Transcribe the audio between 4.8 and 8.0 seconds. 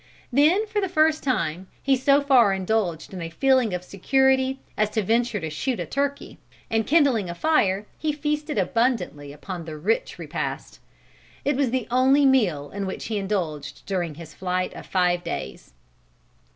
to venture to shoot a turkey, and kindling a fire